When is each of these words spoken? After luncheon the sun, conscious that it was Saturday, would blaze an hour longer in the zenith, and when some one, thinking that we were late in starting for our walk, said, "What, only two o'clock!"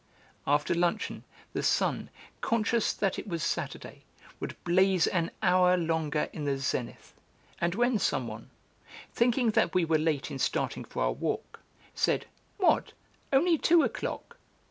After 0.47 0.73
luncheon 0.73 1.23
the 1.53 1.61
sun, 1.61 2.09
conscious 2.41 2.91
that 2.91 3.19
it 3.19 3.27
was 3.27 3.43
Saturday, 3.43 4.03
would 4.39 4.55
blaze 4.63 5.05
an 5.05 5.29
hour 5.43 5.77
longer 5.77 6.27
in 6.33 6.43
the 6.45 6.57
zenith, 6.57 7.13
and 7.59 7.75
when 7.75 7.99
some 7.99 8.27
one, 8.27 8.49
thinking 9.13 9.51
that 9.51 9.75
we 9.75 9.85
were 9.85 9.99
late 9.99 10.31
in 10.31 10.39
starting 10.39 10.85
for 10.85 11.03
our 11.03 11.11
walk, 11.13 11.59
said, 11.93 12.25
"What, 12.57 12.93
only 13.31 13.59
two 13.59 13.83
o'clock!" 13.83 14.37